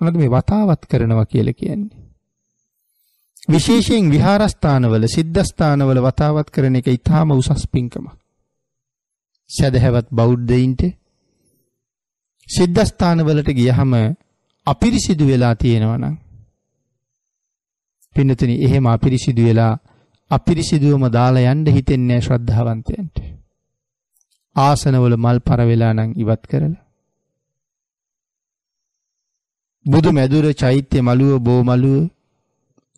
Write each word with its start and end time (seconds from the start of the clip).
මොනවද 0.00 0.16
මේ 0.16 0.30
වතාවත් 0.30 0.82
කරනවා 0.86 1.26
කියලා 1.26 1.54
කියන්නේ? 1.54 2.02
විශේෂයෙන් 3.48 4.10
විහාරස්ථානවල 4.10 5.06
සිද්ධාස්ථානවල 5.08 6.00
වතාවත් 6.00 6.48
කරන 6.50 6.76
එක 6.76 6.86
ඊටාම 6.88 7.30
උසස් 7.32 7.64
පින්කමක්. 7.68 8.12
සදහැවත් 9.50 10.08
බෞද්ධයින්ට 10.10 10.82
සිද්ධාස්ථානවලට 12.48 13.48
ගියහම 13.52 13.92
අපිරිසිදු 14.66 15.24
වෙලා 15.26 15.54
තියෙනවා 15.56 15.98
නම් 15.98 16.16
පින්නතුනි 18.16 18.54
එහෙම 18.60 18.86
අපිරිසිදු 18.86 19.42
වෙලා 19.42 19.74
අපිරිසිදුවම 20.30 21.04
දාලා 21.10 21.52
යන්න 21.52 21.66
හිතෙන්නේ 21.68 22.20
ශ්‍රද්ධාවන්තයන්ට. 22.20 23.16
ආසනවල 24.56 25.16
මල් 25.16 25.38
පර 25.40 25.60
වෙලා 25.62 25.92
නම් 25.92 26.10
ඉවත් 26.16 26.42
කරලා 26.46 26.82
බුදු 29.86 30.10
මැදුර 30.12 30.46
චෛත්‍ය 30.52 30.98
මළුව 31.00 31.34
බෝ 31.38 31.60
මළුව 31.62 32.02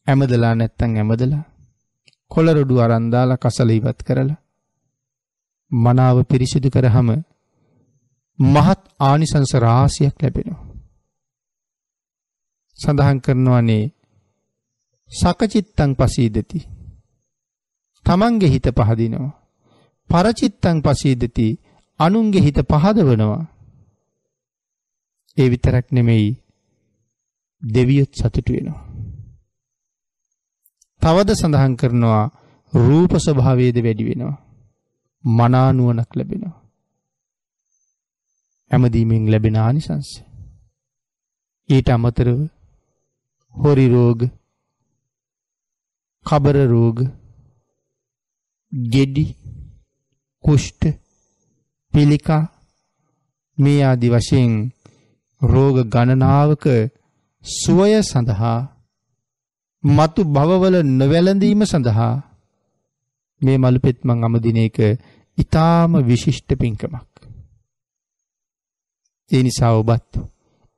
ඇමදලා 0.06 0.54
නැත්තම් 0.54 0.92
ඇමදලා 0.96 1.44
කොළරොඩු 2.30 2.74
අරන් 2.80 3.06
දාලා 3.10 3.36
කසල 3.36 3.70
ඉවත් 3.70 4.00
කරලා 4.02 4.42
මනාව 5.70 6.16
පිරිසිදු 6.24 6.68
කරාම 6.70 7.08
මහත් 8.38 8.80
ආනිසංස 9.00 9.52
රාශියක් 9.56 10.16
ලැබෙනවා. 10.22 10.64
සඳහන් 12.78 13.18
කරනවානේ 13.20 13.84
සකචිත්තං 15.10 15.92
පසීදති. 15.94 16.58
තමන්ගේ 18.06 18.52
හිත 18.52 18.66
පහදිනවා. 18.70 19.36
පරචිත්තං 20.10 20.78
පසීදති 20.82 21.46
අනුන්ගේ 22.00 22.42
හිත 22.42 22.58
පහදවනවා. 22.62 23.42
ඒ 25.36 25.48
විතරක් 25.50 25.86
නෙමෙයි 25.92 26.45
දෙවියොත් 27.62 28.12
සතුටු 28.14 28.52
වෙනවා. 28.52 28.82
තවද 31.02 31.30
සඳහන් 31.32 31.74
කරනවා 31.76 32.24
රූප 32.72 33.12
ස්වභාවයේද 33.16 33.78
වැඩි 33.84 34.04
වෙනවා. 34.04 34.36
මනානුවණක් 35.24 36.10
ලැබෙනවා. 36.16 36.56
ඇමදීමෙන් 38.70 39.30
ලැබෙන 39.30 39.56
ආනිසංස. 39.56 40.08
ඊට 41.68 41.88
අමතරව 41.88 42.40
හොරි 43.54 43.86
රෝග, 43.88 44.20
කබර 46.26 46.56
රෝග, 46.66 46.98
ගෙඩි, 48.72 49.26
කුෂ්ඨ, 50.44 50.86
පිළිකා 51.94 52.42
මේ 53.58 53.80
ආදි 53.84 54.08
වශයෙන් 54.08 54.52
රෝග 55.42 55.76
ගණනාවක 55.84 56.64
සුවය 57.46 58.02
සඳහා 58.02 58.60
මතු 59.84 60.20
භවවල 60.26 60.76
නොවැළඳීම 60.92 61.62
සඳහා 61.64 62.14
මේ 63.42 63.58
මලුපෙත් 63.58 63.98
මං 64.04 64.24
අමදින 64.24 64.58
එක 64.58 64.78
ඊටාම 65.38 65.92
විශිෂ්ට 66.02 66.50
පින්කමක්. 66.54 67.12
ඒ 69.30 69.42
නිසා 69.42 69.72
ඔබත් 69.72 70.10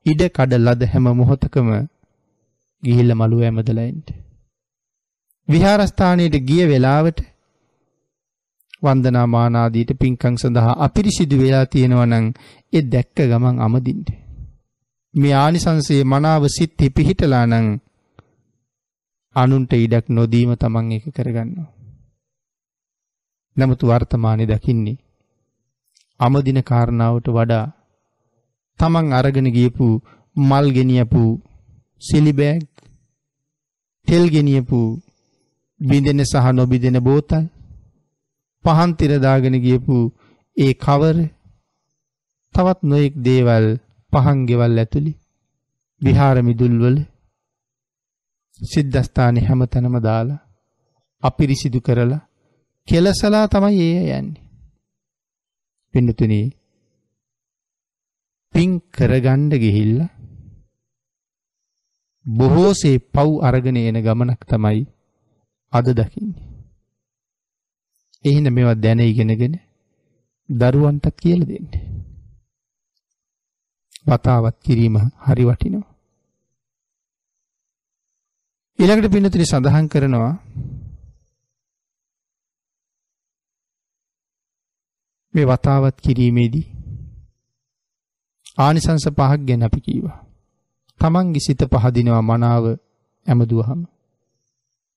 ඉඩ 0.06 0.22
කඩ 0.28 0.52
ලද 0.58 0.82
හැම 0.84 1.06
මොහොතකම 1.12 1.68
ගිහිල්ලා 2.82 3.20
මලුව 3.22 3.40
ඇමදලා 3.42 3.86
එන්න. 3.86 4.04
විහාරස්ථානයට 5.48 6.36
ගිය 6.42 6.64
වෙලාවට 6.66 7.18
වන්දනා 8.82 9.26
මාන 9.26 9.56
ආදීට 9.56 9.90
පින්කම් 10.00 10.34
සඳහා 10.36 10.78
අපිරිසිදු 10.78 11.36
වෙලා 11.38 11.66
තියෙනවා 11.66 12.06
නම් 12.06 12.26
ඒ 12.72 12.82
දැක්ක 12.84 13.16
ගමන් 13.24 13.56
අමදින්න. 13.60 14.27
මේ 15.18 15.34
ආනිසංසයේ 15.34 16.04
මනාව 16.04 16.42
සිත් 16.48 16.80
පිහිටලා 16.94 17.44
නම් 17.46 17.66
අනුන්ට 19.36 19.72
ඉඩක් 19.76 20.06
නොදීම 20.10 20.50
තමන් 20.54 20.92
එක 20.92 21.04
කරගන්නවා. 21.10 21.68
නමුත් 23.56 23.80
වර්තමානයේ 23.82 24.50
දකින්නේ 24.50 25.00
අමදින 26.20 26.60
කාරණාවට 26.62 27.26
වඩා 27.28 27.66
තමන් 28.80 29.06
අරගෙන 29.12 29.48
ගියපු 29.50 29.86
මල් 30.36 30.66
ගෙනියපු 30.70 31.22
සිලි 32.02 32.32
බෑග් 32.32 32.64
තෙල් 34.08 34.24
ගෙනියපු 34.28 34.80
බින්දෙන 35.80 36.20
සහ 36.24 36.46
නොබින්දෙන 36.52 36.98
බෝතල් 37.00 37.44
පහන් 38.64 38.90
තිර 38.92 39.12
දාගෙන 39.18 39.56
ගියපු 39.60 39.96
ඒ 40.56 40.72
කවර 40.76 41.18
තවත් 42.54 42.78
නොයෙක් 42.82 43.14
දේවල් 43.20 43.66
පහන් 44.12 44.38
ගෙවල් 44.46 44.78
ඇතුළි 44.78 45.12
විහාර 46.02 46.38
මිදුල්වල 46.42 46.98
සිද්ධස්ථානේ 48.60 49.46
හැමතැනම 49.46 49.96
දාලා 50.02 50.44
අපිරිසිදු 51.22 51.80
කරලා 51.80 52.22
කෙලසලා 52.88 53.46
තමයි 53.48 53.88
ඒ 53.88 54.04
යන්නේ. 54.12 54.44
පින්නතුනි 55.94 56.40
පින් 58.54 58.70
කරගන්න 58.92 59.50
ගිහිල්ලා 59.54 60.10
බොහෝසේ 62.26 62.98
පව් 63.08 63.28
අරගෙන 63.42 63.76
එන 63.78 63.98
ගමනක් 64.02 64.40
තමයි 64.44 64.80
අද 65.72 65.86
දකින්නේ. 65.92 66.46
එහෙනම් 68.24 68.54
මේවා 68.54 68.82
දැන 68.82 69.00
ඉගෙනගෙන 69.02 69.54
දරුවන්ටත් 70.48 71.16
කියලා 71.16 71.48
දෙන්න. 71.48 71.87
වතාවත් 74.08 74.56
කිරීම 74.60 74.96
හරි 75.24 75.44
වටිනවා. 75.44 75.92
ඊළඟට 78.78 79.12
පින්නතුනි 79.12 79.44
සඳහන් 79.44 79.86
කරනවා 79.88 80.34
මේ 85.34 85.46
වතාවත් 85.46 85.96
කිරීමේදී 86.00 86.66
ආනිසංස 88.58 89.06
පහක් 89.08 89.40
ගැන 89.42 89.62
අපි 89.62 89.80
කීවා. 89.80 90.18
තමන්ගේ 91.00 91.40
සිත 91.40 91.62
පහදිනවා 91.72 92.22
මනාව 92.22 92.64
ඇමදුවහම. 93.26 93.80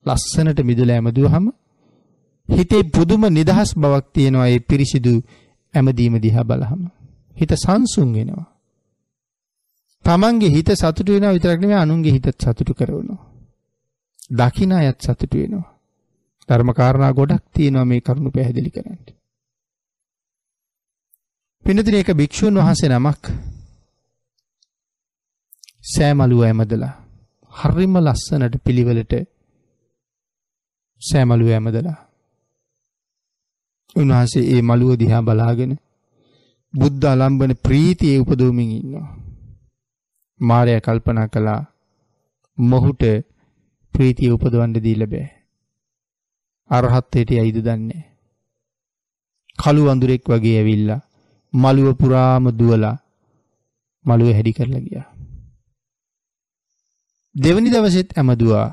ලස්සනට 0.05 0.59
මිදුලා 0.61 0.95
ඇමදුවහම 0.95 1.45
හිතේ 2.49 2.83
පුදුම 2.89 3.23
නිදහස් 3.29 3.69
බවක් 3.75 4.05
තියෙනවා 4.13 4.47
ඒ 4.47 4.59
පිරිසිදු 4.61 5.13
ඇමදීම 5.73 6.15
දිහා 6.17 6.43
බලහම. 6.43 6.81
හිත 7.35 7.51
සංසුන් 7.55 8.09
වෙනවා. 8.13 8.50
තමන්ගේ 10.05 10.49
හිත 10.49 10.69
සතුටු 10.73 11.11
වෙනවා 11.11 11.33
විතරක් 11.33 11.59
නෙමෙයි 11.61 11.79
අනුන්ගේ 11.79 12.13
හිතත් 12.13 12.27
සතුටු 12.35 12.73
කරනවා. 12.73 13.21
දකින්න 14.31 14.73
අයත් 14.73 14.99
සතුටු 14.99 15.37
වෙනවා. 15.37 15.67
ධර්ම 16.49 16.69
කාරණා 16.73 17.13
ගොඩක් 17.13 17.43
තියෙනවා 17.53 17.85
මේ 17.85 18.01
කරුණු 18.01 18.31
පැහැදිලි 18.31 18.71
කරන්න. 18.71 18.99
පින්නතින 21.65 21.95
එක 21.95 22.09
භික්ෂුන් 22.13 22.55
වහන්සේ 22.57 22.89
නමක් 22.89 23.23
සෑමලුව 25.85 26.41
ඇමදලා 26.41 26.93
හරිම 27.53 27.93
ලස්සනට 27.97 28.55
පිළිවෙලට 28.65 29.13
සෑමලුව 31.01 31.49
ඇමදලා 31.49 31.99
උන්වහන්සේ 33.95 34.49
ඒ 34.49 34.61
මළුව 34.61 34.91
දිහා 34.97 35.21
බලාගෙන 35.21 35.73
බුද්ධ 36.73 37.05
අලම්බන 37.05 37.51
ප්‍රීතියේ 37.57 38.21
උපදවමින් 38.21 38.71
ඉන්නවා. 38.71 39.09
මාරයා 40.41 40.81
කල්පනා 40.81 41.27
කළා 41.27 41.61
මොහුට 42.57 43.03
ප්‍රීතිය 43.93 44.31
උපදවන්න 44.31 44.73
දීලා 44.77 45.07
බෑ. 45.07 45.29
අරහත්ත්වයට 46.69 47.31
යයිද 47.33 47.57
දන්නේ. 47.59 48.03
කළු 49.59 49.81
වඳුරෙක් 49.85 50.23
වගේ 50.25 50.57
ඇවිල්ලා 50.57 51.01
මළුව 51.53 51.97
පුරාම 51.97 52.45
දුවලා 52.51 52.97
මළුව 54.05 54.29
හැඩි 54.29 54.53
කරලා 54.53 54.81
ගියා. 54.81 55.07
දෙවනි 57.35 57.69
දවසෙත් 57.69 58.09
ඇමදුවා. 58.13 58.69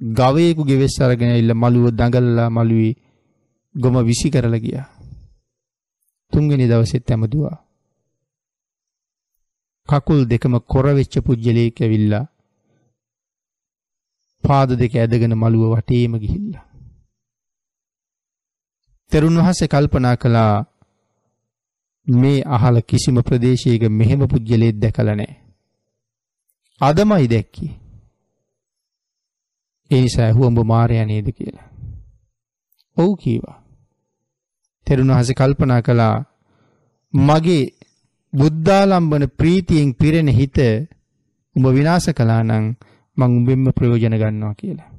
ගවයෙකු 0.00 0.62
ගෙවෙස් 0.64 0.96
අරගෙන 1.00 1.36
ඉල්ල 1.36 1.52
මළුව 1.54 1.86
දඟලලා 1.90 2.50
මළුවේ 2.50 2.98
ගොම 3.74 3.96
විසි 4.04 4.30
කරලා 4.30 4.58
ගියා. 4.58 4.86
තුන්වෙනි 6.32 6.68
දවසෙත් 6.68 7.10
ඇමදුවා. 7.10 7.65
කකුල් 9.88 10.20
දෙකම 10.24 10.54
කොර 10.64 10.86
වෙච්ච 10.94 11.14
පුජ්‍යලයක 11.20 11.76
ඇවිල්ලා 11.80 12.24
පාද 14.44 14.70
දෙක 14.72 14.92
ඇදගෙන 14.94 15.34
මළුව 15.34 15.72
වටේම 15.72 16.12
ගිහිල්ලා. 16.18 16.64
තෙරුන් 19.12 19.38
වහන්සේ 19.38 19.68
කල්පනා 19.68 20.16
කළා 20.16 20.54
මේ 22.06 22.46
අහල 22.46 22.76
කිසිම 22.80 23.16
ප්‍රදේශයක 23.22 23.82
මෙහෙම 23.90 24.22
පුජ්‍යලයක් 24.28 24.76
දැකලා 24.78 25.14
නැහැ. 25.14 25.36
අදමයි 26.80 27.28
දැක්කේ. 27.28 27.72
ඒ 29.90 30.00
නිසා 30.00 30.24
ඇහුව 30.24 30.46
උඹ 30.46 30.58
මාරයා 30.64 31.06
නේද 31.06 31.28
කියලා. 31.32 31.68
ඔව් 32.96 33.10
කීවා. 33.16 33.58
තෙරුණ 34.86 35.10
වහන්සේ 35.10 35.34
කල්පනා 35.34 35.82
කළා 35.82 36.16
මගේ 37.14 37.64
බුද්ධාලම්බන 38.32 39.24
ප්‍රීතියෙන් 39.30 39.94
පිරෙන 39.94 40.28
හිත 40.30 40.58
උඹ 41.56 41.66
විනාශ 41.68 42.08
කළා 42.10 42.42
නම් 42.42 42.66
මං 43.16 43.30
උඹෙන්ම 43.30 43.66
ප්‍රයෝජන 43.72 44.14
ගන්නවා 44.14 44.54
කියලා. 44.54 44.90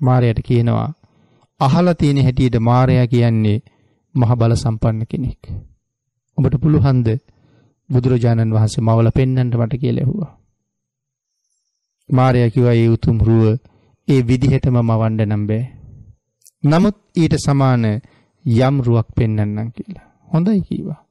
මාරයට 0.00 0.40
කියනවා 0.40 0.88
අහලා 1.60 1.94
තියෙන 1.94 2.22
හැටියට 2.22 2.56
මාරයා 2.60 3.06
කියන්නේ 3.06 3.58
මහ 4.14 4.30
බල 4.36 4.54
සම්පන්න 4.54 5.06
කෙනෙක්. 5.06 5.42
ඔබට 6.38 6.54
පුළුවන්ද 6.60 7.08
බුදුරජාණන් 7.90 8.54
වහන්සේ 8.54 8.82
මවල 8.82 9.10
පෙන්වන්න 9.10 9.52
මට 9.56 9.74
කියලා 9.76 10.02
ඇහුවා. 10.02 10.32
මාරයා 12.08 12.50
කිව්වා 12.50 12.74
ඒ 12.74 12.88
උතුම් 12.88 13.18
රුව 13.20 13.44
ඒ 14.08 14.20
විදිහටම 14.22 14.76
මවන්න 14.80 15.28
නම් 15.28 15.46
බෑ. 15.46 15.64
නමුත් 16.64 16.96
ඊට 17.16 17.34
සමාන 17.36 17.84
යම් 18.44 18.76
රුවක් 18.80 19.08
පෙන්වන්නම් 19.16 19.68
කියලා. 19.70 20.06
හොඳයි 20.32 20.60
කීවා. 20.60 21.01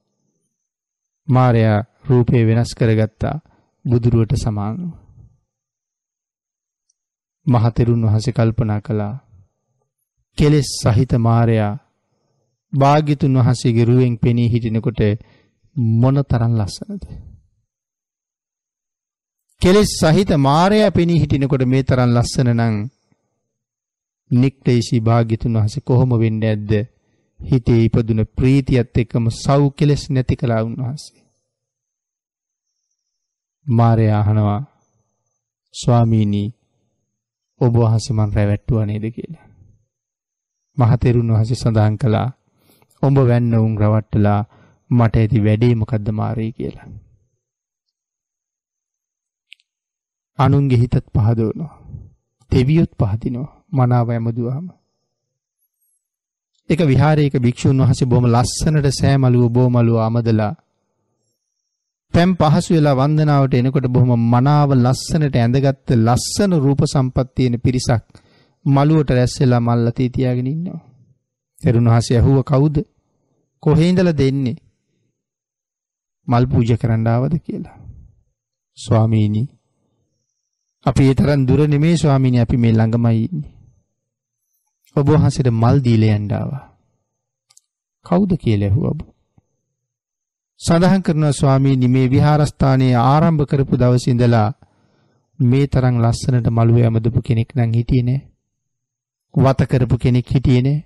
මාරයා 1.32 1.80
රූපේ 2.10 2.44
වෙනස් 2.46 2.72
කරගත්තා. 2.76 3.36
බුදුරුවට 3.86 4.34
සමානව. 4.36 4.82
මහතෙරුන් 7.48 8.06
වහන්සේ 8.06 8.34
කල්පනා 8.34 8.82
කළා. 8.82 9.14
කෙලෙස් 10.38 10.70
සහිත 10.76 11.14
මාරයා 11.20 11.74
භාග්‍යතුන් 12.74 13.38
වහන්සේගේ 13.38 13.86
රුවෙන් 13.86 14.16
පෙනී 14.18 14.50
හිටිනකොට 14.50 15.02
මොන 15.76 16.18
තරම් 16.24 16.54
ලස්සනද? 16.56 17.04
කෙලෙස් 19.62 19.92
සහිත 20.00 20.32
මාරයා 20.40 20.92
පෙනී 20.92 21.20
හිටිනකොට 21.20 21.64
මේ 21.66 21.84
තරම් 21.84 22.12
ලස්සන 22.12 22.50
නම් 22.50 22.76
නික්ලේශී 24.32 25.02
භාග්‍යතුන් 25.02 25.58
වහන්සේ 25.58 25.84
කොහොම 25.84 26.12
වෙන්නේ 26.20 26.50
ඇද්ද? 26.50 26.72
හිතේ 27.42 27.82
ඉපදුන 27.84 28.22
ප්‍රීතියත් 28.36 28.98
එක්කම 28.98 29.26
සව් 29.34 29.62
කෙලෙස් 29.78 30.04
නැති 30.10 30.36
කළා 30.36 30.62
උන්වහන්සේ 30.64 31.24
මාරයා 33.66 34.20
අහනවා 34.20 34.62
ස්වාමීනි 35.76 36.44
ඔබ 37.62 37.74
වහන්සේ 37.76 38.16
මන් 38.16 38.36
රැවැට්ටුවා 38.36 38.86
නේද 38.86 39.06
කියලා 39.12 39.48
මහතෙරුන් 40.78 41.34
වහන්සේ 41.34 41.56
සඳහන් 41.56 41.98
කළා 41.98 42.28
ඔබ 43.04 43.16
වැන්න 43.22 43.54
උන් 43.58 43.78
රවට්ටලා 43.78 44.42
මට 44.92 45.16
ඇති 45.16 45.40
වැඩේ 45.40 45.76
මොකද්ද 45.76 46.08
මාරේ 46.12 46.52
කියලා. 46.52 46.88
අනුන්ගේ 50.40 50.78
හිතත් 50.78 50.96
පහදවනවා. 51.16 51.74
දෙවියොත් 52.52 52.92
පහදිනවා 53.00 53.50
මනාව 53.72 54.10
ඇමදුවාම. 54.10 54.68
එක 56.72 56.80
විහාරයක 56.84 57.34
භික්ෂුන් 57.38 57.80
වහන්සේ 57.80 58.08
බොහොම 58.08 58.26
ලස්සනට 58.28 58.88
සෑමලුව 58.92 59.46
බෝමලුව 59.50 59.98
අමදලා 60.00 60.54
පැම් 62.14 62.32
පහසු 62.36 62.72
වෙලා 62.74 62.96
වන්දනාවට 62.96 63.54
එනකොට 63.54 63.88
බොහොම 63.88 64.22
මනාව 64.26 64.70
ලස්සනට 64.76 65.36
ඇඳගත්ත 65.38 65.90
ලස්සන 65.98 66.52
රූප 66.58 66.82
සම්පත්තියන 66.86 67.56
පිරිසක් 67.60 68.04
මළුවට 68.66 69.10
රැස්සෙලා 69.10 69.62
මල්ලතී 69.62 70.10
තියාගෙන 70.10 70.48
ඉන්නවා. 70.48 70.82
තෙරුණ 71.62 71.88
වහන්සේ 71.88 72.18
ඇහුව 72.18 72.38
කවුද? 72.44 72.76
කොහේ 73.64 73.90
ඉඳලා 73.90 74.18
දෙන්නේ? 74.18 74.58
මල් 76.28 76.46
පූජා 76.48 76.78
කරන්න 76.78 77.08
ආවද 77.08 77.34
කියලා. 77.40 77.78
ස්වාමීනි 78.78 79.44
අපි 80.86 81.04
ඒ 81.04 81.16
තරම් 81.16 81.42
දුර 81.48 81.62
නෙමේ 81.68 81.96
ස්වාමීනි 81.98 82.40
අපි 82.40 82.58
මේ 82.58 82.74
ළඟමයි 82.74 83.24
ඉන්නේ. 83.26 83.61
ඔබ 84.96 85.08
වහන්සේට 85.08 85.50
මල් 85.52 85.78
දීලා 85.80 86.16
යන්න 86.16 86.34
ආවා. 86.34 86.64
කවුද 88.06 88.32
කියලා 88.38 88.68
ඇහුවා 88.68 88.92
ඔබ. 88.92 89.02
සඳහන් 90.60 91.02
කරනවා 91.02 91.32
ස්වාමීනි 91.32 91.88
මේ 91.88 92.08
විහාරස්ථානයේ 92.10 92.96
ආරම්භ 93.04 93.46
කරපු 93.46 93.78
දවසේ 93.78 94.12
ඉඳලා 94.12 94.50
මේ 95.40 95.66
තරම් 95.68 95.96
ලස්සනට 95.98 96.48
මළුවේ 96.50 96.86
ඇමදපු 96.86 97.22
කෙනෙක් 97.22 97.56
නම් 97.56 97.72
හිටියේ 97.74 98.04
නෑ. 98.04 98.22
වත 99.34 99.68
කරපු 99.68 99.98
කෙනෙක් 99.98 100.28
හිටියේ 100.30 100.62
නෑ. 100.62 100.80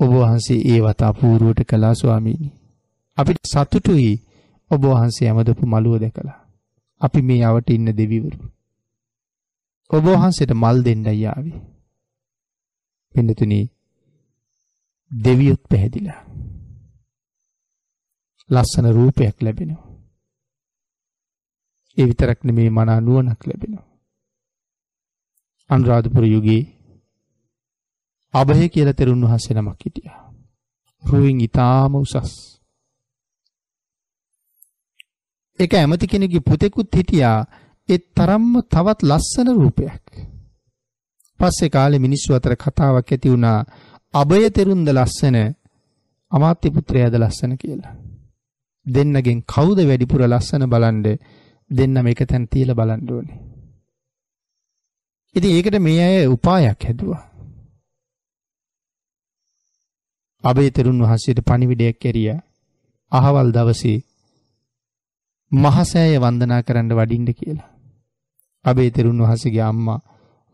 ඔබ 0.00 0.10
වහන්සේ 0.12 0.60
ඒ 0.66 0.80
වත 0.80 1.00
අපූර්වට 1.02 1.60
කළා 1.64 1.94
ස්වාමීනි. 1.94 2.50
අපිට 3.18 3.44
සතුටුයි 3.46 4.14
ඔබ 4.70 4.82
වහන්සේ 4.84 5.28
ඇමදපු 5.28 5.66
මළුව 5.66 6.00
දැකලා. 6.00 6.40
අපි 7.00 7.22
මේ 7.22 7.44
යවට 7.44 7.70
ඉන්න 7.70 7.92
දෙවිවරු. 7.92 8.38
ඔබ 9.90 10.04
වහන්සේට 10.06 10.52
මල් 10.54 10.84
දෙන්නයි 10.84 11.26
ආවේ. 11.26 11.73
පින්නතුනි 13.14 13.60
දෙවියොත් 15.10 15.62
පැහැදිලා. 15.70 16.20
ලස්සන 18.50 18.86
රූපයක් 18.92 19.36
ලැබෙනවා. 19.42 19.90
ඒ 21.96 22.06
විතරක් 22.06 22.38
නෙමේ 22.44 22.70
මනා 22.70 23.00
නුවණක් 23.00 23.40
ලැබෙනවා. 23.46 23.88
අනුරාධපුර 25.70 26.24
යුගයේ 26.26 26.62
අභය 28.34 28.68
කියලා 28.68 28.94
තෙරුන් 28.94 29.22
වහන්සේ 29.22 29.54
නමක් 29.54 29.80
හිටියා. 29.84 30.18
රුවින් 31.04 31.40
ඊටාම 31.40 31.94
උසස්. 31.96 32.34
ඒක 35.58 35.74
ඇමති 35.74 36.06
කෙනෙකුගේ 36.06 36.46
පුතෙකුත් 36.48 36.96
හිටියා 36.96 37.38
ඒ 37.88 37.98
තරම්ම 38.16 38.52
තවත් 38.64 39.00
ලස්සන 39.02 39.48
රූපයක්. 39.52 40.03
පස්සේ 41.44 41.70
කාලේ 41.70 41.98
මිනිස්සු 41.98 42.34
අතර 42.34 42.54
කතාවක් 42.56 43.08
ඇති 43.08 43.28
වුණා 43.28 43.58
අභය 44.14 44.50
තෙරුන්ද 44.50 44.88
ලස්සන 44.90 45.36
අමාත්‍ය 46.32 46.68
පුත්‍රයාද 46.70 47.14
ලස්සන 47.14 47.52
කියලා. 47.56 47.94
දෙන්නගෙන් 48.86 49.40
කවුද 49.44 49.78
වැඩිපුර 49.80 50.22
ලස්සන 50.24 50.64
බලන්ඩ 50.66 51.06
දෙන්නම 51.70 52.06
එක 52.06 52.20
තැන් 52.24 52.44
තියලා 52.46 52.74
බලන්න 52.74 53.10
ඕනේ. 53.10 53.38
ඉතින් 55.36 55.50
ඒකට 55.50 55.76
මේ 55.80 56.02
අය 56.02 56.26
උපායක් 56.28 56.80
හැදුවා. 56.80 57.22
අබේ 60.44 60.70
තෙරුන් 60.70 61.00
වහන්සේට 61.00 61.40
පණිවිඩයක් 61.42 61.98
කෙරියා. 61.98 62.40
අහවල් 63.12 63.50
දවසේ 63.50 63.98
මහසෑය 65.52 66.18
වන්දනා 66.18 66.62
කරන්න 66.62 66.90
වඩින්න 66.92 67.28
කියලා. 67.32 67.70
අබේ 68.64 68.90
තෙරුන් 68.90 69.18
වහන්සේගේ 69.18 69.64
අම්මා 69.64 70.00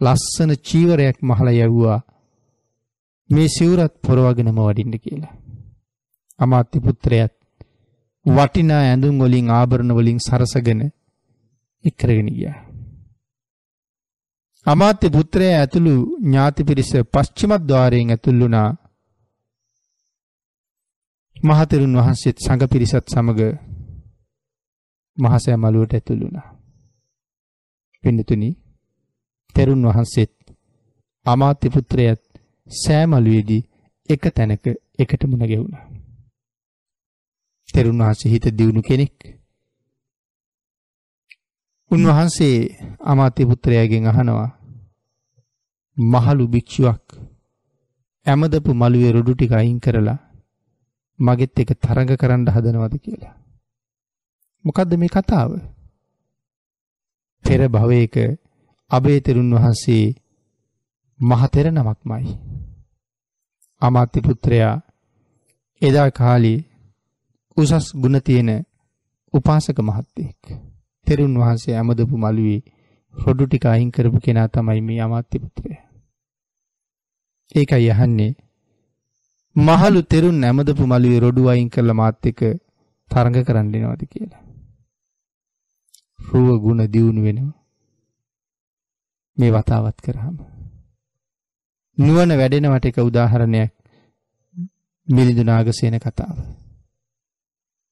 ලස්සන 0.00 0.50
චීවරයක් 0.61 1.17
මහලා 1.23 1.58
යවුවා. 1.61 2.00
මේ 3.31 3.49
සිවුරත් 3.49 3.94
පොරවගෙනම 4.00 4.58
වඩින්න 4.58 4.94
කියලා. 4.99 5.35
අමාත්‍ය 6.38 6.79
පුත්‍රයාත් 6.81 7.35
වටිනා 8.26 8.82
ඇඳුම් 8.82 9.17
වලින් 9.19 9.49
ආභරණ 9.50 9.97
වලින් 9.97 10.19
සරසගෙන 10.19 10.81
එක්කරගෙන 11.85 12.28
ගියා. 12.28 12.59
අමාත්‍ය 14.66 15.07
පුත්‍රයා 15.11 15.59
ඇතුළු 15.59 15.95
ඥාති 16.19 16.64
පිරිස 16.64 16.92
පශ්චිම 17.12 17.52
ద్వාරයෙන් 17.61 18.11
ඇතුල් 18.11 18.40
වුණා. 18.40 18.71
මහතෙරුන් 21.37 21.97
වහන්සේත් 21.97 22.38
සංඝ 22.38 22.66
පිරිසත් 22.69 23.07
සමග 23.07 23.40
මහසෑ 25.19 25.57
මළුවට 25.57 25.95
ඇතුල් 25.95 26.21
වුණා. 26.21 26.49
පින්නතුනි 28.04 28.50
තෙරුන් 29.54 29.83
වහන්සේත් 29.85 30.33
අමාත්‍ය 31.26 31.69
පුත්‍රයාත් 31.69 32.23
සෑමලුවේදී 32.69 33.62
එක 34.09 34.23
තැනක 34.30 34.64
එකට 34.99 35.23
මුණ 35.25 35.45
ගැහුණා. 35.45 35.85
තෙරුන් 37.69 37.99
වහන්සේ 37.99 38.30
හිත 38.30 38.47
දියුණු 38.52 38.83
කෙනෙක්. 38.83 39.16
උන්වහන්සේ 41.90 42.57
අමාත්‍ය 43.02 43.47
පුත්‍රයාගෙන් 43.47 44.07
අහනවා 44.07 44.49
මහලු 45.97 46.45
භික්ෂුවක් 46.49 47.04
ඇමදපු 48.26 48.71
මළුවේ 48.75 49.12
රොඩු 49.12 49.33
ටික 49.35 49.52
අයින් 49.52 49.78
කරලා 49.80 50.19
මගෙත් 51.19 51.59
එක 51.59 51.71
තරඟ 51.76 52.12
කරන්න 52.16 52.47
හදනවද 52.47 52.95
කියලා. 52.99 53.35
මොකද්ද 54.64 54.92
මේ 54.97 55.09
කතාව? 55.09 55.50
පෙර 57.45 57.61
භවයක 57.69 58.16
අබේතරුන් 58.90 59.50
වහන්සේ 59.54 60.04
මහ 61.20 61.42
තෙර 61.49 61.66
නමක්මයි. 61.68 62.32
අමාත්‍ය 63.82 64.18
පුත්‍රයා 64.20 64.76
එදා 65.82 66.11
කාලේ 66.11 66.59
උසස් 67.56 67.87
ගුණ 67.94 68.16
තියෙන 68.20 68.50
උපාසක 69.35 69.78
මහත්තයෙක්. 69.80 70.40
තෙරුන් 71.06 71.35
වහන්සේ 71.38 71.75
ඇමදපු 71.76 72.16
මළුවේ 72.16 72.61
රොඩු 73.14 73.44
ටික 73.47 73.64
අයින් 73.66 73.90
කරපු 73.90 74.18
කෙනා 74.20 74.49
තමයි 74.49 74.80
මේ 74.80 75.00
අමාත්‍ය 75.00 75.37
පුත්‍රයා. 75.38 75.85
ඒකයි 77.54 77.90
අහන්නේ 77.90 78.32
මහලු 79.56 80.00
තෙරුන් 80.04 80.44
ඇමදපු 80.44 80.82
මළුවේ 80.87 81.20
රොඩු 81.20 81.49
අයින් 81.49 81.70
කරලා 81.70 81.94
මාත් 81.94 82.26
එක්ක 82.26 82.40
තරඟ 83.11 83.38
කරන්න 83.44 83.75
එනවද 83.76 84.02
කියලා. 84.06 84.44
රුව 86.18 86.49
ගුණ 86.62 86.82
දියුණු 86.92 87.23
වෙනවා. 87.23 87.60
මේ 89.40 89.50
වතාවත් 89.50 89.99
කරාම. 90.00 90.37
නුවණ 91.99 92.32
වැඩෙනවට 92.35 92.87
එක 92.87 92.99
උදාහරණයක් 93.00 93.73
මිලිඳු 95.09 95.44
නාගසේන 95.44 95.97
කතාව. 95.99 96.37